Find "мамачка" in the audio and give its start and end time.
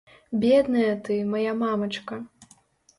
1.63-2.23